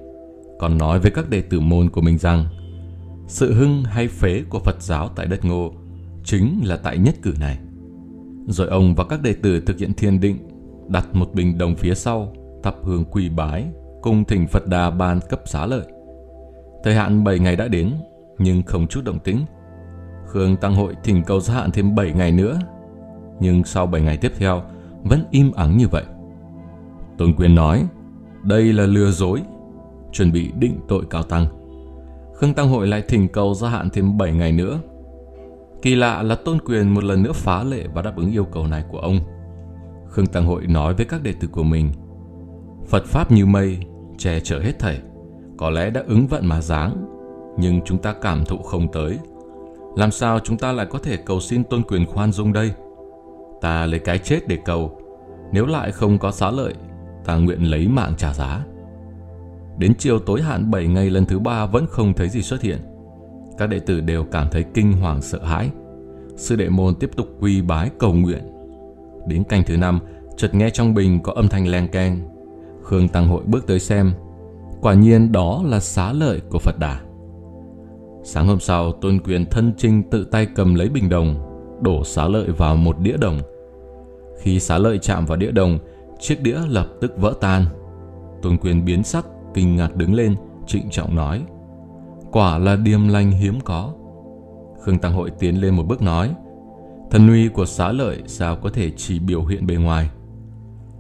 còn 0.58 0.79
nói 0.79 0.99
với 0.99 1.11
các 1.11 1.31
đệ 1.31 1.43
tử 1.43 1.61
môn 1.61 1.91
của 1.91 2.00
mình 2.00 2.19
rằng 2.19 2.47
sự 3.26 3.55
hưng 3.55 3.85
hay 3.85 4.08
phế 4.08 4.43
của 4.49 4.58
Phật 4.58 4.82
giáo 4.82 5.08
tại 5.08 5.26
đất 5.26 5.44
ngô 5.44 5.73
chính 6.25 6.61
là 6.64 6.76
tại 6.76 6.99
nhất 6.99 7.14
cử 7.23 7.35
này. 7.41 7.58
Rồi 8.49 8.69
ông 8.69 8.94
và 8.94 9.05
các 9.05 9.23
đệ 9.23 9.32
tử 9.32 9.61
thực 9.61 9.79
hiện 9.79 9.94
thiền 9.94 10.20
định, 10.20 10.38
đặt 10.88 11.06
một 11.12 11.35
bình 11.35 11.58
đồng 11.58 11.76
phía 11.76 11.94
sau, 11.94 12.32
thắp 12.62 12.75
hương 12.82 13.05
quỳ 13.05 13.29
bái, 13.29 13.64
cùng 14.02 14.25
thỉnh 14.25 14.47
Phật 14.47 14.67
Đà 14.67 14.91
ban 14.91 15.20
cấp 15.29 15.41
xá 15.47 15.67
lợi. 15.67 15.85
Thời 16.85 16.94
hạn 16.94 17.25
7 17.25 17.38
ngày 17.38 17.56
đã 17.56 17.69
đến, 17.69 17.93
nhưng 18.38 18.62
không 18.62 18.87
chút 18.87 19.05
động 19.05 19.19
tĩnh. 19.19 19.44
Khương 20.32 20.56
Tăng 20.56 20.75
Hội 20.75 20.94
thỉnh 21.05 21.23
cầu 21.27 21.41
gia 21.41 21.55
hạn 21.55 21.71
thêm 21.71 21.94
7 21.94 22.12
ngày 22.12 22.32
nữa. 22.32 22.59
Nhưng 23.41 23.65
sau 23.65 23.87
7 23.87 24.03
ngày 24.03 24.17
tiếp 24.17 24.32
theo, 24.38 24.62
vẫn 25.03 25.25
im 25.31 25.53
ắng 25.53 25.77
như 25.77 25.88
vậy. 25.88 26.05
Tôn 27.19 27.35
Quyền 27.35 27.55
nói, 27.55 27.87
đây 28.43 28.73
là 28.73 28.87
lừa 28.87 29.11
dối, 29.11 29.43
chuẩn 30.12 30.32
bị 30.32 30.53
định 30.59 30.81
tội 30.88 31.05
cao 31.11 31.23
tăng. 31.23 31.47
Khương 32.35 32.55
Tăng 32.55 32.69
Hội 32.69 32.87
lại 32.87 33.03
thỉnh 33.09 33.29
cầu 33.29 33.55
gia 33.55 33.69
hạn 33.69 33.91
thêm 33.91 34.19
7 34.19 34.32
ngày 34.32 34.53
nữa. 34.53 34.79
Kỳ 35.82 35.94
lạ 35.94 36.23
là 36.23 36.35
Tôn 36.35 36.59
Quyền 36.61 36.94
một 36.94 37.05
lần 37.05 37.23
nữa 37.23 37.33
phá 37.33 37.62
lệ 37.62 37.87
và 37.94 38.03
đáp 38.03 38.17
ứng 38.17 38.31
yêu 38.31 38.44
cầu 38.44 38.67
này 38.67 38.85
của 38.91 38.99
ông. 38.99 39.21
Khương 40.09 40.26
Tăng 40.26 40.47
Hội 40.47 40.67
nói 40.67 40.94
với 40.94 41.06
các 41.06 41.23
đệ 41.23 41.33
tử 41.41 41.49
của 41.49 41.62
mình, 41.62 41.93
Phật 42.88 43.05
Pháp 43.05 43.33
như 43.33 43.47
mây, 43.47 43.79
che 44.19 44.41
chở 44.41 44.61
hết 44.61 44.79
thảy, 44.79 45.00
có 45.59 45.71
lẽ 45.71 45.91
đã 45.91 46.03
ứng 46.06 46.26
vận 46.26 46.47
mà 46.47 46.61
dáng, 46.61 47.06
nhưng 47.59 47.81
chúng 47.85 47.99
ta 47.99 48.12
cảm 48.12 48.44
thụ 48.44 48.59
không 48.59 48.93
tới 48.93 49.19
làm 49.97 50.11
sao 50.11 50.39
chúng 50.41 50.59
ta 50.59 50.73
lại 50.73 50.87
có 50.91 50.99
thể 50.99 51.17
cầu 51.17 51.41
xin 51.41 51.65
tôn 51.65 51.83
quyền 51.83 52.07
khoan 52.07 52.33
dung 52.33 52.53
đây? 52.53 52.73
Ta 53.61 53.87
lấy 53.87 54.01
cái 54.01 54.19
chết 54.19 54.49
để 54.49 54.59
cầu, 54.65 55.01
nếu 55.53 55.67
lại 55.67 55.93
không 55.93 56.19
có 56.19 56.31
xá 56.31 56.51
lợi, 56.51 56.75
ta 57.25 57.37
nguyện 57.37 57.71
lấy 57.71 57.89
mạng 57.89 58.13
trả 58.17 58.35
giá. 58.35 58.65
Đến 59.79 59.95
chiều 59.99 60.19
tối 60.19 60.43
hạn 60.43 60.71
7 60.71 60.87
ngày 60.87 61.11
lần 61.11 61.27
thứ 61.27 61.39
ba 61.39 61.67
vẫn 61.67 61.87
không 61.87 62.15
thấy 62.15 62.29
gì 62.29 62.43
xuất 62.43 62.63
hiện. 62.63 62.79
Các 63.59 63.67
đệ 63.67 63.79
tử 63.79 64.01
đều 64.01 64.25
cảm 64.25 64.49
thấy 64.51 64.65
kinh 64.75 64.93
hoàng 64.93 65.23
sợ 65.23 65.45
hãi. 65.45 65.71
Sư 66.37 66.57
đệ 66.57 66.69
môn 66.69 66.95
tiếp 66.95 67.11
tục 67.17 67.27
quy 67.41 67.63
bái 67.63 67.91
cầu 67.99 68.15
nguyện. 68.15 68.43
Đến 69.27 69.45
canh 69.45 69.63
thứ 69.67 69.77
năm, 69.77 70.01
chợt 70.37 70.55
nghe 70.55 70.71
trong 70.71 70.95
bình 70.95 71.21
có 71.23 71.33
âm 71.33 71.49
thanh 71.49 71.67
len 71.67 71.89
keng. 71.89 72.21
Khương 72.83 73.09
Tăng 73.09 73.29
Hội 73.29 73.43
bước 73.47 73.67
tới 73.67 73.81
xem. 73.81 74.13
Quả 74.81 74.95
nhiên 74.95 75.33
đó 75.33 75.63
là 75.67 75.81
xá 75.81 76.13
lợi 76.13 76.41
của 76.51 76.59
Phật 76.59 76.79
Đà. 76.79 77.01
Sáng 78.23 78.47
hôm 78.47 78.61
sau, 78.61 78.93
Tôn 78.93 79.19
Quyền 79.19 79.47
thân 79.47 79.73
trinh 79.77 80.03
tự 80.11 80.25
tay 80.25 80.47
cầm 80.55 80.75
lấy 80.75 80.89
bình 80.89 81.09
đồng, 81.09 81.35
đổ 81.83 82.05
xá 82.05 82.29
lợi 82.29 82.51
vào 82.51 82.77
một 82.77 82.99
đĩa 82.99 83.17
đồng. 83.17 83.41
Khi 84.39 84.61
xá 84.61 84.79
lợi 84.79 84.99
chạm 84.99 85.27
vào 85.27 85.37
đĩa 85.37 85.51
đồng, 85.51 85.79
chiếc 86.21 86.43
đĩa 86.43 86.59
lập 86.69 86.87
tức 87.01 87.19
vỡ 87.19 87.35
tan. 87.41 87.65
Tôn 88.43 88.57
Quyền 88.57 88.85
biến 88.85 89.03
sắc, 89.03 89.27
kinh 89.55 89.77
ngạc 89.77 89.97
đứng 89.97 90.15
lên, 90.15 90.35
trịnh 90.67 90.91
trọng 90.91 91.15
nói. 91.15 91.43
Quả 92.33 92.59
là 92.59 92.77
điềm 92.77 93.09
lành 93.09 93.31
hiếm 93.31 93.61
có. 93.65 93.93
Khương 94.81 94.99
Tăng 94.99 95.13
Hội 95.13 95.31
tiến 95.39 95.61
lên 95.61 95.75
một 95.75 95.85
bước 95.89 96.03
nói. 96.03 96.35
Thần 97.11 97.29
uy 97.29 97.49
của 97.49 97.67
xá 97.67 97.93
lợi 97.93 98.23
sao 98.27 98.57
có 98.57 98.71
thể 98.71 98.91
chỉ 98.97 99.19
biểu 99.19 99.45
hiện 99.45 99.67
bề 99.67 99.75
ngoài. 99.75 100.11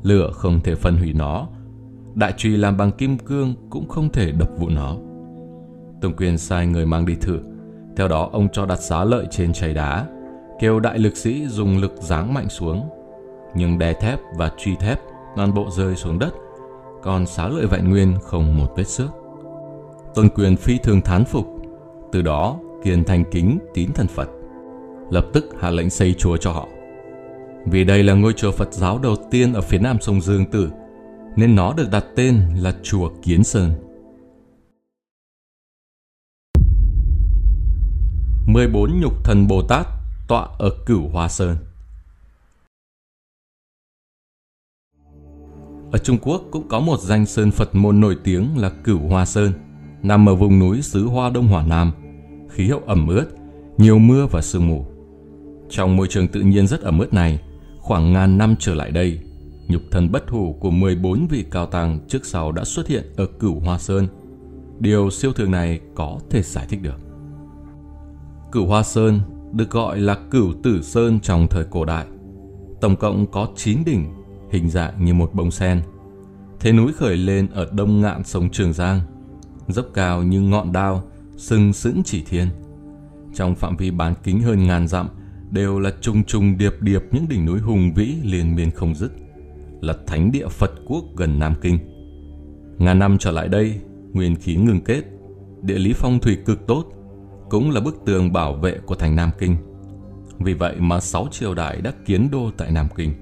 Lửa 0.02 0.30
không 0.32 0.60
thể 0.60 0.74
phân 0.74 0.96
hủy 0.96 1.12
nó. 1.12 1.46
Đại 2.14 2.34
trùy 2.36 2.56
làm 2.56 2.76
bằng 2.76 2.92
kim 2.92 3.18
cương 3.18 3.54
cũng 3.70 3.88
không 3.88 4.08
thể 4.08 4.32
đập 4.32 4.48
vụ 4.58 4.68
nó. 4.68 4.96
Tổng 6.00 6.16
Quyền 6.16 6.38
sai 6.38 6.66
người 6.66 6.86
mang 6.86 7.06
đi 7.06 7.14
thử. 7.14 7.40
Theo 7.96 8.08
đó 8.08 8.28
ông 8.32 8.48
cho 8.52 8.66
đặt 8.66 8.80
xá 8.80 9.04
lợi 9.04 9.26
trên 9.30 9.52
chày 9.52 9.74
đá, 9.74 10.06
kêu 10.60 10.80
đại 10.80 10.98
lực 10.98 11.16
sĩ 11.16 11.46
dùng 11.46 11.78
lực 11.78 11.92
giáng 12.00 12.34
mạnh 12.34 12.48
xuống. 12.48 12.88
Nhưng 13.54 13.78
đè 13.78 13.92
thép 13.92 14.18
và 14.36 14.52
truy 14.58 14.76
thép 14.76 15.00
toàn 15.36 15.54
bộ 15.54 15.70
rơi 15.70 15.96
xuống 15.96 16.18
đất, 16.18 16.34
còn 17.02 17.26
xá 17.26 17.48
lợi 17.48 17.66
vẹn 17.66 17.90
nguyên 17.90 18.14
không 18.22 18.58
một 18.58 18.72
vết 18.76 18.88
xước. 18.88 19.10
Tôn 20.14 20.28
Quyền 20.28 20.56
phi 20.56 20.78
thường 20.78 21.00
thán 21.00 21.24
phục, 21.24 21.46
từ 22.12 22.22
đó 22.22 22.56
kiên 22.84 23.04
thành 23.04 23.24
kính 23.30 23.58
tín 23.74 23.92
thần 23.92 24.06
Phật. 24.06 24.28
Lập 25.10 25.26
tức 25.32 25.44
hạ 25.60 25.70
lệnh 25.70 25.90
xây 25.90 26.14
chùa 26.14 26.36
cho 26.36 26.52
họ. 26.52 26.68
Vì 27.66 27.84
đây 27.84 28.02
là 28.02 28.14
ngôi 28.14 28.32
chùa 28.32 28.52
Phật 28.52 28.72
giáo 28.72 28.98
đầu 28.98 29.16
tiên 29.30 29.52
ở 29.52 29.60
phía 29.60 29.78
nam 29.78 29.96
sông 30.00 30.20
Dương 30.20 30.46
Tử, 30.46 30.70
nên 31.36 31.56
nó 31.56 31.72
được 31.76 31.90
đặt 31.90 32.04
tên 32.16 32.40
là 32.56 32.72
chùa 32.82 33.10
Kiến 33.22 33.44
Sơn. 33.44 33.70
14 38.52 39.00
nhục 39.00 39.24
thần 39.24 39.46
Bồ 39.46 39.62
Tát 39.62 39.86
tọa 40.28 40.48
ở 40.58 40.70
Cửu 40.86 41.08
Hoa 41.08 41.28
Sơn. 41.28 41.56
Ở 45.92 45.98
Trung 45.98 46.18
Quốc 46.22 46.42
cũng 46.50 46.68
có 46.68 46.80
một 46.80 47.00
danh 47.00 47.26
sơn 47.26 47.50
Phật 47.50 47.74
môn 47.74 48.00
nổi 48.00 48.16
tiếng 48.24 48.58
là 48.58 48.70
Cửu 48.84 48.98
Hoa 48.98 49.24
Sơn, 49.24 49.52
nằm 50.02 50.28
ở 50.28 50.34
vùng 50.34 50.58
núi 50.58 50.82
xứ 50.82 51.06
Hoa 51.06 51.30
Đông 51.30 51.46
Hòa 51.46 51.66
Nam, 51.66 51.92
khí 52.50 52.68
hậu 52.68 52.80
ẩm 52.86 53.08
ướt, 53.08 53.26
nhiều 53.78 53.98
mưa 53.98 54.26
và 54.26 54.42
sương 54.42 54.68
mù. 54.68 54.86
Trong 55.68 55.96
môi 55.96 56.06
trường 56.08 56.28
tự 56.28 56.40
nhiên 56.40 56.66
rất 56.66 56.80
ẩm 56.80 56.98
ướt 56.98 57.14
này, 57.14 57.40
khoảng 57.78 58.12
ngàn 58.12 58.38
năm 58.38 58.54
trở 58.58 58.74
lại 58.74 58.90
đây, 58.90 59.20
nhục 59.68 59.82
thần 59.90 60.12
bất 60.12 60.30
hủ 60.30 60.56
của 60.60 60.70
14 60.70 61.26
vị 61.26 61.44
cao 61.50 61.66
tăng 61.66 61.98
trước 62.08 62.26
sau 62.26 62.52
đã 62.52 62.64
xuất 62.64 62.88
hiện 62.88 63.12
ở 63.16 63.26
Cửu 63.26 63.60
Hoa 63.60 63.78
Sơn. 63.78 64.06
Điều 64.78 65.10
siêu 65.10 65.32
thường 65.32 65.50
này 65.50 65.80
có 65.94 66.20
thể 66.30 66.42
giải 66.42 66.66
thích 66.68 66.82
được. 66.82 67.09
Cửu 68.52 68.66
Hoa 68.66 68.82
Sơn 68.82 69.20
được 69.52 69.70
gọi 69.70 70.00
là 70.00 70.14
Cửu 70.30 70.52
Tử 70.62 70.82
Sơn 70.82 71.20
trong 71.20 71.46
thời 71.50 71.64
cổ 71.70 71.84
đại. 71.84 72.06
Tổng 72.80 72.96
cộng 72.96 73.26
có 73.26 73.48
9 73.56 73.78
đỉnh, 73.86 74.04
hình 74.50 74.70
dạng 74.70 75.04
như 75.04 75.14
một 75.14 75.34
bông 75.34 75.50
sen. 75.50 75.82
Thế 76.60 76.72
núi 76.72 76.92
khởi 76.92 77.16
lên 77.16 77.46
ở 77.52 77.68
đông 77.72 78.00
ngạn 78.00 78.24
sông 78.24 78.50
Trường 78.50 78.72
Giang, 78.72 79.00
dốc 79.68 79.86
cao 79.94 80.22
như 80.22 80.40
ngọn 80.40 80.72
đao, 80.72 81.02
sừng 81.36 81.72
sững 81.72 82.02
chỉ 82.04 82.22
thiên. 82.28 82.48
Trong 83.34 83.54
phạm 83.54 83.76
vi 83.76 83.90
bán 83.90 84.14
kính 84.22 84.40
hơn 84.42 84.66
ngàn 84.66 84.88
dặm, 84.88 85.08
đều 85.50 85.78
là 85.78 85.90
trùng 86.00 86.24
trùng 86.24 86.58
điệp 86.58 86.74
điệp 86.80 87.02
những 87.10 87.28
đỉnh 87.28 87.46
núi 87.46 87.60
hùng 87.60 87.92
vĩ 87.94 88.14
liên 88.24 88.54
miên 88.54 88.70
không 88.70 88.94
dứt, 88.94 89.12
là 89.80 89.94
thánh 90.06 90.32
địa 90.32 90.48
Phật 90.48 90.70
quốc 90.86 91.04
gần 91.16 91.38
Nam 91.38 91.54
Kinh. 91.60 91.78
Ngàn 92.78 92.98
năm 92.98 93.18
trở 93.18 93.30
lại 93.30 93.48
đây, 93.48 93.80
nguyên 94.12 94.36
khí 94.36 94.56
ngừng 94.56 94.80
kết, 94.80 95.02
địa 95.62 95.78
lý 95.78 95.92
phong 95.92 96.18
thủy 96.18 96.38
cực 96.46 96.66
tốt, 96.66 96.84
cũng 97.50 97.70
là 97.70 97.80
bức 97.80 97.96
tường 98.06 98.32
bảo 98.32 98.54
vệ 98.54 98.78
của 98.86 98.94
thành 98.94 99.16
Nam 99.16 99.30
Kinh. 99.38 99.56
Vì 100.38 100.54
vậy 100.54 100.76
mà 100.78 101.00
sáu 101.00 101.28
triều 101.30 101.54
đại 101.54 101.80
đã 101.80 101.92
kiến 102.06 102.28
đô 102.32 102.50
tại 102.56 102.70
Nam 102.70 102.86
Kinh. 102.96 103.14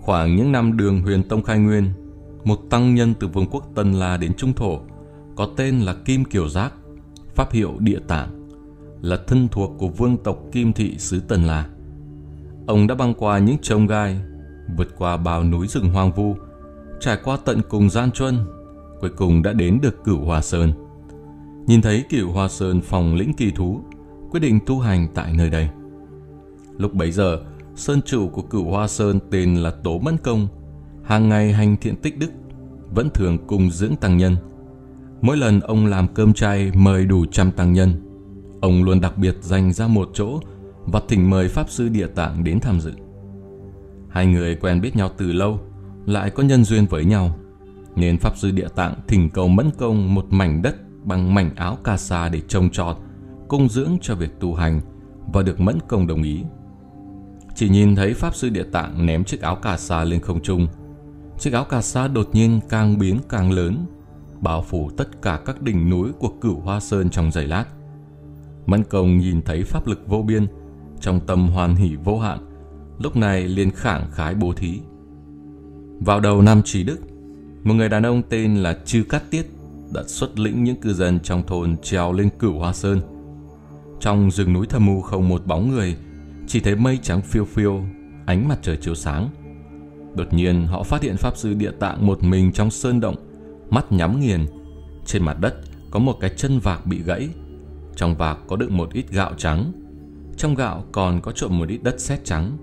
Khoảng 0.00 0.36
những 0.36 0.52
năm 0.52 0.76
đường 0.76 1.02
huyền 1.02 1.28
tông 1.28 1.42
khai 1.42 1.58
nguyên, 1.58 1.92
một 2.44 2.58
tăng 2.70 2.94
nhân 2.94 3.14
từ 3.20 3.28
vương 3.28 3.46
quốc 3.50 3.64
Tân 3.74 3.92
La 3.92 4.16
đến 4.16 4.34
Trung 4.34 4.52
Thổ, 4.52 4.80
có 5.36 5.48
tên 5.56 5.80
là 5.80 5.94
Kim 5.94 6.24
Kiều 6.24 6.48
Giác, 6.48 6.72
pháp 7.34 7.52
hiệu 7.52 7.74
địa 7.78 7.98
tạng, 8.08 8.48
là 9.02 9.16
thân 9.26 9.48
thuộc 9.48 9.72
của 9.78 9.88
vương 9.88 10.16
tộc 10.16 10.38
Kim 10.52 10.72
Thị 10.72 10.98
xứ 10.98 11.20
Tân 11.20 11.44
La. 11.44 11.68
Ông 12.66 12.86
đã 12.86 12.94
băng 12.94 13.14
qua 13.14 13.38
những 13.38 13.56
trông 13.62 13.86
gai, 13.86 14.20
vượt 14.76 14.88
qua 14.98 15.16
bao 15.16 15.44
núi 15.44 15.66
rừng 15.66 15.90
hoang 15.90 16.12
vu, 16.12 16.36
trải 17.00 17.18
qua 17.24 17.38
tận 17.44 17.60
cùng 17.68 17.90
gian 17.90 18.10
truân, 18.10 18.38
cuối 19.00 19.10
cùng 19.16 19.42
đã 19.42 19.52
đến 19.52 19.78
được 19.82 20.04
Cửu 20.04 20.24
hòa 20.24 20.42
Sơn. 20.42 20.72
Nhìn 21.66 21.82
thấy 21.82 22.04
Cửu 22.08 22.30
Hoa 22.30 22.48
Sơn 22.48 22.80
phòng 22.80 23.14
lĩnh 23.14 23.32
kỳ 23.32 23.50
thú, 23.50 23.80
quyết 24.30 24.40
định 24.40 24.58
tu 24.66 24.80
hành 24.80 25.08
tại 25.14 25.32
nơi 25.32 25.50
đây. 25.50 25.68
Lúc 26.76 26.94
bấy 26.94 27.12
giờ, 27.12 27.38
sơn 27.74 28.00
chủ 28.02 28.28
của 28.28 28.42
Cửu 28.42 28.70
Hoa 28.70 28.88
Sơn 28.88 29.18
tên 29.30 29.54
là 29.54 29.70
Tố 29.70 29.98
Mẫn 29.98 30.16
Công, 30.16 30.48
hàng 31.04 31.28
ngày 31.28 31.52
hành 31.52 31.76
thiện 31.76 31.96
tích 31.96 32.18
đức, 32.18 32.30
vẫn 32.94 33.08
thường 33.14 33.38
cùng 33.46 33.70
dưỡng 33.70 33.96
tăng 33.96 34.16
nhân. 34.16 34.36
Mỗi 35.20 35.36
lần 35.36 35.60
ông 35.60 35.86
làm 35.86 36.08
cơm 36.14 36.32
chay 36.32 36.72
mời 36.74 37.06
đủ 37.06 37.26
trăm 37.26 37.52
tăng 37.52 37.72
nhân, 37.72 37.92
ông 38.60 38.84
luôn 38.84 39.00
đặc 39.00 39.18
biệt 39.18 39.36
dành 39.40 39.72
ra 39.72 39.86
một 39.86 40.10
chỗ 40.14 40.40
và 40.86 41.00
thỉnh 41.08 41.30
mời 41.30 41.48
Pháp 41.48 41.70
Sư 41.70 41.88
Địa 41.88 42.06
Tạng 42.06 42.44
đến 42.44 42.60
tham 42.60 42.80
dự. 42.80 42.92
Hai 44.08 44.26
người 44.26 44.54
quen 44.54 44.80
biết 44.80 44.96
nhau 44.96 45.10
từ 45.16 45.32
lâu, 45.32 45.60
lại 46.06 46.30
có 46.30 46.42
nhân 46.42 46.64
duyên 46.64 46.86
với 46.86 47.04
nhau, 47.04 47.36
nên 47.96 48.18
Pháp 48.18 48.36
Sư 48.36 48.50
Địa 48.50 48.68
Tạng 48.68 48.94
thỉnh 49.08 49.30
cầu 49.30 49.48
Mẫn 49.48 49.70
Công 49.78 50.14
một 50.14 50.26
mảnh 50.30 50.62
đất 50.62 50.76
bằng 51.04 51.34
mảnh 51.34 51.50
áo 51.56 51.78
ca 51.84 51.96
sa 51.96 52.28
để 52.28 52.40
trồng 52.48 52.70
trọt, 52.70 52.96
cung 53.48 53.68
dưỡng 53.68 53.96
cho 54.02 54.14
việc 54.14 54.40
tu 54.40 54.54
hành 54.54 54.80
và 55.32 55.42
được 55.42 55.60
Mẫn 55.60 55.78
Công 55.88 56.06
đồng 56.06 56.22
ý. 56.22 56.44
Chỉ 57.54 57.68
nhìn 57.68 57.96
thấy 57.96 58.14
Pháp 58.14 58.34
Sư 58.34 58.48
Địa 58.48 58.64
Tạng 58.72 59.06
ném 59.06 59.24
chiếc 59.24 59.40
áo 59.40 59.56
cà 59.56 59.76
sa 59.76 60.04
lên 60.04 60.20
không 60.20 60.42
trung, 60.42 60.66
chiếc 61.38 61.52
áo 61.52 61.64
cà 61.64 61.82
sa 61.82 62.08
đột 62.08 62.28
nhiên 62.32 62.60
càng 62.68 62.98
biến 62.98 63.18
càng 63.28 63.52
lớn, 63.52 63.86
bao 64.40 64.62
phủ 64.62 64.90
tất 64.96 65.22
cả 65.22 65.40
các 65.44 65.62
đỉnh 65.62 65.90
núi 65.90 66.12
của 66.18 66.30
cửu 66.40 66.60
hoa 66.60 66.80
sơn 66.80 67.10
trong 67.10 67.32
giây 67.32 67.46
lát. 67.46 67.64
Mẫn 68.66 68.84
Công 68.84 69.18
nhìn 69.18 69.42
thấy 69.42 69.62
pháp 69.62 69.86
lực 69.86 70.08
vô 70.08 70.22
biên, 70.22 70.46
trong 71.00 71.20
tâm 71.26 71.48
hoàn 71.48 71.76
hỷ 71.76 71.96
vô 71.96 72.18
hạn, 72.18 72.38
lúc 72.98 73.16
này 73.16 73.48
liền 73.48 73.70
khảng 73.70 74.10
khái 74.10 74.34
bố 74.34 74.52
thí. 74.52 74.80
Vào 76.00 76.20
đầu 76.20 76.42
năm 76.42 76.62
Trí 76.62 76.84
Đức, 76.84 76.98
một 77.64 77.74
người 77.74 77.88
đàn 77.88 78.02
ông 78.02 78.22
tên 78.28 78.56
là 78.56 78.78
Chư 78.84 79.02
Cát 79.08 79.30
Tiết 79.30 79.53
đã 79.94 80.02
xuất 80.06 80.38
lĩnh 80.38 80.64
những 80.64 80.80
cư 80.80 80.92
dân 80.92 81.20
trong 81.20 81.46
thôn 81.46 81.76
trèo 81.76 82.12
lên 82.12 82.30
cửu 82.38 82.58
hoa 82.58 82.72
sơn. 82.72 83.00
Trong 84.00 84.30
rừng 84.30 84.52
núi 84.52 84.66
thâm 84.66 84.86
mưu 84.86 85.00
không 85.00 85.28
một 85.28 85.46
bóng 85.46 85.70
người, 85.70 85.96
chỉ 86.46 86.60
thấy 86.60 86.76
mây 86.76 86.98
trắng 87.02 87.22
phiêu 87.22 87.44
phiêu, 87.44 87.84
ánh 88.26 88.48
mặt 88.48 88.58
trời 88.62 88.76
chiếu 88.76 88.94
sáng. 88.94 89.28
Đột 90.16 90.32
nhiên 90.32 90.66
họ 90.66 90.82
phát 90.82 91.02
hiện 91.02 91.16
Pháp 91.16 91.36
Sư 91.36 91.54
Địa 91.54 91.70
Tạng 91.70 92.06
một 92.06 92.22
mình 92.22 92.52
trong 92.52 92.70
sơn 92.70 93.00
động, 93.00 93.16
mắt 93.70 93.92
nhắm 93.92 94.20
nghiền. 94.20 94.46
Trên 95.06 95.24
mặt 95.24 95.36
đất 95.40 95.54
có 95.90 95.98
một 95.98 96.16
cái 96.20 96.30
chân 96.36 96.58
vạc 96.58 96.86
bị 96.86 97.02
gãy. 97.02 97.28
Trong 97.96 98.14
vạc 98.14 98.38
có 98.46 98.56
đựng 98.56 98.76
một 98.76 98.92
ít 98.92 99.10
gạo 99.10 99.32
trắng. 99.36 99.72
Trong 100.36 100.54
gạo 100.54 100.84
còn 100.92 101.20
có 101.20 101.32
trộn 101.32 101.58
một 101.58 101.68
ít 101.68 101.82
đất 101.82 102.00
sét 102.00 102.24
trắng. 102.24 102.56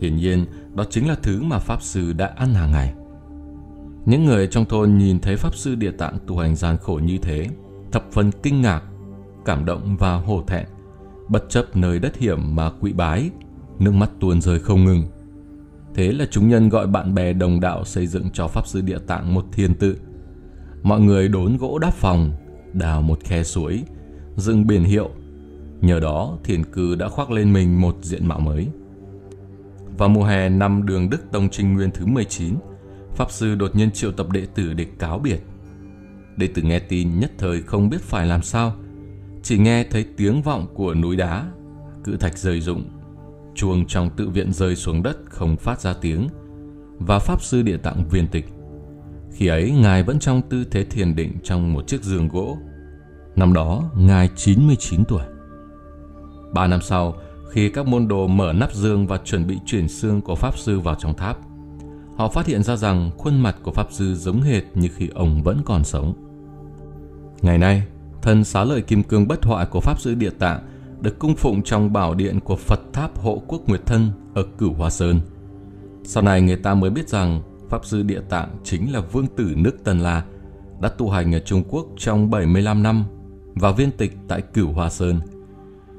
Hiển 0.00 0.16
nhiên, 0.16 0.46
đó 0.74 0.84
chính 0.90 1.08
là 1.08 1.14
thứ 1.22 1.42
mà 1.42 1.58
Pháp 1.58 1.82
Sư 1.82 2.12
đã 2.12 2.26
ăn 2.36 2.54
hàng 2.54 2.72
ngày. 2.72 2.94
Những 4.06 4.24
người 4.24 4.46
trong 4.46 4.64
thôn 4.64 4.98
nhìn 4.98 5.20
thấy 5.20 5.36
Pháp 5.36 5.54
Sư 5.54 5.74
Địa 5.74 5.90
Tạng 5.90 6.18
tu 6.26 6.38
hành 6.38 6.56
gian 6.56 6.76
khổ 6.76 7.00
như 7.04 7.18
thế, 7.18 7.48
thập 7.92 8.12
phần 8.12 8.30
kinh 8.42 8.60
ngạc, 8.60 8.82
cảm 9.44 9.64
động 9.64 9.96
và 9.98 10.14
hổ 10.14 10.42
thẹn. 10.46 10.66
Bất 11.28 11.44
chấp 11.48 11.76
nơi 11.76 11.98
đất 11.98 12.16
hiểm 12.16 12.56
mà 12.56 12.70
quỵ 12.70 12.92
bái, 12.92 13.30
nước 13.78 13.92
mắt 13.92 14.10
tuôn 14.20 14.40
rơi 14.40 14.58
không 14.58 14.84
ngừng. 14.84 15.04
Thế 15.94 16.12
là 16.12 16.26
chúng 16.30 16.48
nhân 16.48 16.68
gọi 16.68 16.86
bạn 16.86 17.14
bè 17.14 17.32
đồng 17.32 17.60
đạo 17.60 17.84
xây 17.84 18.06
dựng 18.06 18.30
cho 18.32 18.48
Pháp 18.48 18.66
Sư 18.66 18.80
Địa 18.80 18.98
Tạng 18.98 19.34
một 19.34 19.44
thiền 19.52 19.74
tự. 19.74 19.96
Mọi 20.82 21.00
người 21.00 21.28
đốn 21.28 21.56
gỗ 21.56 21.78
đắp 21.78 21.94
phòng, 21.94 22.32
đào 22.72 23.02
một 23.02 23.20
khe 23.24 23.42
suối, 23.42 23.82
dựng 24.36 24.66
biển 24.66 24.84
hiệu. 24.84 25.10
Nhờ 25.80 26.00
đó 26.00 26.38
thiền 26.44 26.64
cư 26.64 26.94
đã 26.94 27.08
khoác 27.08 27.30
lên 27.30 27.52
mình 27.52 27.80
một 27.80 27.96
diện 28.02 28.26
mạo 28.26 28.40
mới. 28.40 28.68
Vào 29.98 30.08
mùa 30.08 30.24
hè 30.24 30.48
năm 30.48 30.86
đường 30.86 31.10
Đức 31.10 31.20
Tông 31.32 31.48
Trinh 31.48 31.74
Nguyên 31.74 31.90
thứ 31.90 32.06
19, 32.06 32.54
Pháp 33.16 33.30
Sư 33.30 33.54
đột 33.54 33.76
nhiên 33.76 33.90
triệu 33.90 34.12
tập 34.12 34.30
đệ 34.30 34.46
tử 34.54 34.72
để 34.72 34.86
cáo 34.98 35.18
biệt. 35.18 35.40
Đệ 36.36 36.46
tử 36.46 36.62
nghe 36.62 36.78
tin 36.78 37.20
nhất 37.20 37.32
thời 37.38 37.62
không 37.62 37.90
biết 37.90 38.00
phải 38.00 38.26
làm 38.26 38.42
sao, 38.42 38.76
chỉ 39.42 39.58
nghe 39.58 39.84
thấy 39.84 40.06
tiếng 40.16 40.42
vọng 40.42 40.66
của 40.74 40.94
núi 40.94 41.16
đá, 41.16 41.46
cự 42.04 42.16
thạch 42.16 42.38
rơi 42.38 42.60
rụng, 42.60 42.84
chuông 43.54 43.86
trong 43.86 44.10
tự 44.16 44.28
viện 44.28 44.52
rơi 44.52 44.76
xuống 44.76 45.02
đất 45.02 45.16
không 45.28 45.56
phát 45.56 45.80
ra 45.80 45.94
tiếng, 46.00 46.28
và 46.98 47.18
Pháp 47.18 47.42
Sư 47.42 47.62
Địa 47.62 47.76
Tạng 47.76 48.08
viên 48.10 48.28
tịch. 48.28 48.48
Khi 49.32 49.46
ấy, 49.46 49.70
Ngài 49.70 50.02
vẫn 50.02 50.18
trong 50.18 50.42
tư 50.42 50.64
thế 50.70 50.84
thiền 50.84 51.16
định 51.16 51.32
trong 51.42 51.72
một 51.72 51.86
chiếc 51.86 52.02
giường 52.02 52.28
gỗ. 52.28 52.58
Năm 53.36 53.52
đó, 53.52 53.90
Ngài 53.96 54.28
99 54.36 55.04
tuổi. 55.04 55.22
Ba 56.52 56.66
năm 56.66 56.80
sau, 56.82 57.14
khi 57.50 57.68
các 57.68 57.86
môn 57.86 58.08
đồ 58.08 58.26
mở 58.26 58.52
nắp 58.52 58.74
dương 58.74 59.06
và 59.06 59.18
chuẩn 59.24 59.46
bị 59.46 59.58
chuyển 59.66 59.88
xương 59.88 60.20
của 60.20 60.34
Pháp 60.34 60.58
Sư 60.58 60.80
vào 60.80 60.94
trong 60.94 61.14
tháp, 61.14 61.38
họ 62.16 62.28
phát 62.28 62.46
hiện 62.46 62.62
ra 62.62 62.76
rằng 62.76 63.10
khuôn 63.18 63.40
mặt 63.40 63.56
của 63.62 63.72
Pháp 63.72 63.86
Sư 63.90 64.14
giống 64.14 64.42
hệt 64.42 64.62
như 64.74 64.88
khi 64.96 65.08
ông 65.14 65.42
vẫn 65.42 65.60
còn 65.64 65.84
sống. 65.84 66.14
Ngày 67.42 67.58
nay, 67.58 67.82
thân 68.22 68.44
xá 68.44 68.64
lợi 68.64 68.82
kim 68.82 69.02
cương 69.02 69.28
bất 69.28 69.44
hoại 69.44 69.66
của 69.66 69.80
Pháp 69.80 70.00
Sư 70.00 70.14
Địa 70.14 70.30
Tạng 70.30 70.60
được 71.00 71.18
cung 71.18 71.36
phụng 71.36 71.62
trong 71.62 71.92
bảo 71.92 72.14
điện 72.14 72.40
của 72.40 72.56
Phật 72.56 72.80
Tháp 72.92 73.18
Hộ 73.18 73.42
Quốc 73.46 73.68
Nguyệt 73.68 73.86
Thân 73.86 74.10
ở 74.34 74.44
Cửu 74.58 74.72
Hoa 74.72 74.90
Sơn. 74.90 75.20
Sau 76.04 76.22
này 76.22 76.42
người 76.42 76.56
ta 76.56 76.74
mới 76.74 76.90
biết 76.90 77.08
rằng 77.08 77.42
Pháp 77.68 77.84
Sư 77.84 78.02
Địa 78.02 78.20
Tạng 78.28 78.56
chính 78.64 78.92
là 78.92 79.00
vương 79.00 79.26
tử 79.26 79.54
nước 79.56 79.84
Tân 79.84 79.98
La, 79.98 80.24
đã 80.80 80.88
tu 80.88 81.10
hành 81.10 81.34
ở 81.34 81.38
Trung 81.38 81.62
Quốc 81.68 81.86
trong 81.98 82.30
75 82.30 82.82
năm 82.82 83.04
và 83.54 83.70
viên 83.70 83.90
tịch 83.90 84.16
tại 84.28 84.42
Cửu 84.42 84.72
Hoa 84.72 84.90
Sơn. 84.90 85.20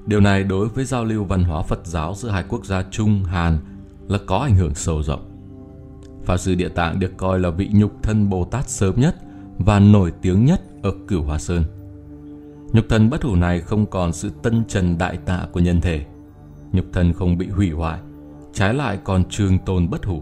Điều 0.06 0.20
này 0.20 0.44
đối 0.44 0.68
với 0.68 0.86
giao 0.86 1.06
lưu 1.06 1.24
văn 1.24 1.44
hóa 1.44 1.62
Phật 1.62 1.88
giáo 1.88 2.14
giữa 2.16 2.30
hai 2.30 2.44
quốc 2.50 2.66
gia 2.66 2.84
Trung, 2.92 3.24
Hàn 3.24 3.58
là 4.08 4.20
có 4.26 4.38
ảnh 4.38 4.56
hưởng 4.56 4.76
sâu 4.76 5.04
rộng. 5.04 5.35
Pháp 6.26 6.38
Sư 6.38 6.56
Địa 6.56 6.70
Tạng 6.70 7.00
được 7.00 7.18
coi 7.18 7.40
là 7.40 7.50
vị 7.50 7.70
nhục 7.74 8.04
thân 8.04 8.30
Bồ 8.30 8.46
Tát 8.46 8.70
sớm 8.70 8.94
nhất 8.98 9.16
và 9.58 9.80
nổi 9.80 10.14
tiếng 10.22 10.46
nhất 10.46 10.62
ở 10.84 10.92
Cửu 11.08 11.24
Hoa 11.24 11.40
Sơn. 11.40 11.64
Nhục 12.74 12.86
thân 12.90 13.10
bất 13.10 13.24
hủ 13.24 13.36
này 13.36 13.62
không 13.62 13.86
còn 13.86 14.14
sự 14.14 14.32
tân 14.44 14.64
trần 14.68 14.98
đại 14.98 15.18
tạ 15.18 15.48
của 15.52 15.60
nhân 15.60 15.82
thể. 15.82 16.06
Nhục 16.72 16.86
thân 16.94 17.14
không 17.14 17.38
bị 17.38 17.48
hủy 17.48 17.70
hoại, 17.70 18.00
trái 18.54 18.74
lại 18.74 19.00
còn 19.04 19.24
trường 19.30 19.60
tồn 19.60 19.90
bất 19.90 20.06
hủ. 20.06 20.22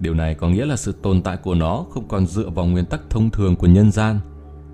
Điều 0.00 0.14
này 0.14 0.34
có 0.34 0.48
nghĩa 0.48 0.66
là 0.66 0.76
sự 0.76 0.92
tồn 1.02 1.22
tại 1.22 1.36
của 1.36 1.54
nó 1.54 1.84
không 1.90 2.08
còn 2.08 2.26
dựa 2.26 2.48
vào 2.48 2.66
nguyên 2.66 2.84
tắc 2.84 3.00
thông 3.10 3.30
thường 3.30 3.56
của 3.56 3.66
nhân 3.66 3.92
gian. 3.92 4.20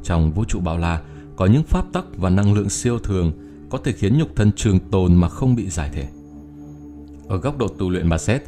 Trong 0.02 0.32
vũ 0.32 0.44
trụ 0.44 0.60
bao 0.60 0.78
la, 0.78 1.02
có 1.36 1.46
những 1.46 1.62
pháp 1.62 1.84
tắc 1.92 2.04
và 2.16 2.30
năng 2.30 2.54
lượng 2.54 2.68
siêu 2.68 2.98
thường 2.98 3.32
có 3.70 3.78
thể 3.84 3.92
khiến 3.92 4.18
nhục 4.18 4.28
thân 4.36 4.52
trường 4.56 4.78
tồn 4.78 5.14
mà 5.14 5.28
không 5.28 5.56
bị 5.56 5.68
giải 5.68 5.90
thể. 5.92 6.08
Ở 7.28 7.36
góc 7.36 7.58
độ 7.58 7.68
tu 7.68 7.90
luyện 7.90 8.08
mà 8.08 8.18
xét, 8.18 8.42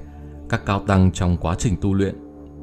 các 0.49 0.67
cao 0.67 0.83
tăng 0.87 1.13
trong 1.13 1.37
quá 1.37 1.55
trình 1.59 1.75
tu 1.81 1.95
luyện, 1.95 2.15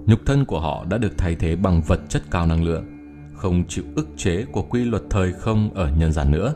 nhục 0.06 0.20
thân 0.26 0.46
của 0.46 0.60
họ 0.60 0.86
đã 0.90 0.98
được 0.98 1.18
thay 1.18 1.36
thế 1.36 1.56
bằng 1.56 1.82
vật 1.82 2.00
chất 2.10 2.24
cao 2.32 2.48
năng 2.48 2.64
lượng, 2.64 2.86
không 3.34 3.64
chịu 3.68 3.84
ức 3.96 4.08
chế 4.18 4.46
của 4.52 4.62
quy 4.62 4.86
luật 4.86 5.04
thời 5.10 5.34
không 5.34 5.74
ở 5.74 5.92
nhân 5.98 6.12
gian 6.12 6.32
nữa. 6.32 6.54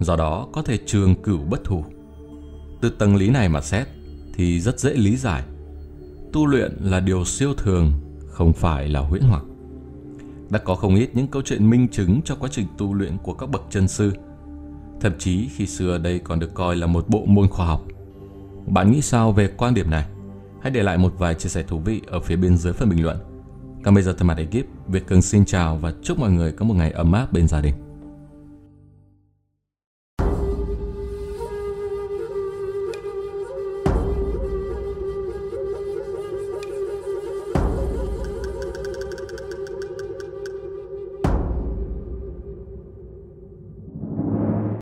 Do 0.00 0.16
đó 0.16 0.48
có 0.52 0.62
thể 0.62 0.78
trường 0.86 1.14
cửu 1.22 1.38
bất 1.38 1.64
thủ. 1.64 1.84
Từ 2.80 2.90
tầng 2.90 3.16
lý 3.16 3.30
này 3.30 3.48
mà 3.48 3.60
xét 3.60 3.86
thì 4.34 4.60
rất 4.60 4.80
dễ 4.80 4.94
lý 4.94 5.16
giải. 5.16 5.42
Tu 6.32 6.46
luyện 6.46 6.72
là 6.80 7.00
điều 7.00 7.24
siêu 7.24 7.54
thường, 7.54 7.92
không 8.26 8.52
phải 8.52 8.88
là 8.88 9.00
huyễn 9.00 9.22
hoặc. 9.22 9.42
Đã 10.50 10.58
có 10.58 10.74
không 10.74 10.96
ít 10.96 11.10
những 11.14 11.26
câu 11.26 11.42
chuyện 11.42 11.70
minh 11.70 11.88
chứng 11.88 12.20
cho 12.24 12.34
quá 12.34 12.48
trình 12.52 12.66
tu 12.78 12.94
luyện 12.94 13.16
của 13.22 13.32
các 13.32 13.50
bậc 13.50 13.62
chân 13.70 13.88
sư. 13.88 14.12
Thậm 15.00 15.12
chí 15.18 15.48
khi 15.54 15.66
xưa 15.66 15.98
đây 15.98 16.18
còn 16.18 16.38
được 16.38 16.54
coi 16.54 16.76
là 16.76 16.86
một 16.86 17.08
bộ 17.08 17.24
môn 17.26 17.48
khoa 17.48 17.66
học. 17.66 17.84
Bạn 18.66 18.92
nghĩ 18.92 19.00
sao 19.00 19.32
về 19.32 19.50
quan 19.56 19.74
điểm 19.74 19.90
này? 19.90 20.04
Hãy 20.66 20.70
để 20.70 20.82
lại 20.82 20.98
một 20.98 21.12
vài 21.18 21.34
chia 21.34 21.48
sẻ 21.48 21.62
thú 21.62 21.78
vị 21.78 22.02
ở 22.06 22.20
phía 22.20 22.36
bên 22.36 22.56
dưới 22.56 22.72
phần 22.72 22.88
bình 22.88 23.02
luận. 23.04 23.16
Còn 23.84 23.94
bây 23.94 24.02
giờ 24.02 24.14
thay 24.18 24.28
mặt 24.28 24.38
ekip, 24.38 24.66
Việt 24.88 25.06
Cường 25.06 25.22
xin 25.22 25.44
chào 25.44 25.76
và 25.76 25.92
chúc 26.02 26.18
mọi 26.18 26.30
người 26.30 26.52
có 26.52 26.64
một 26.64 26.74
ngày 26.74 26.90
ấm 26.90 27.12
áp 27.12 27.32
bên 27.32 27.48
gia 27.48 27.60
đình. 27.60 27.74